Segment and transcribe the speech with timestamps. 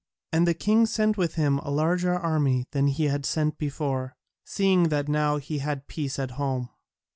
[0.33, 4.15] And the king sent with him a larger army than ever he had sent before,
[4.43, 6.69] seeing that now he had peace at home.